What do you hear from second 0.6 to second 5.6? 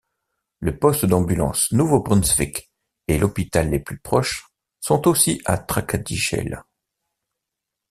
Le poste d'Ambulance Nouveau-Brunswick et l'hôpital les plus proches sont aussi à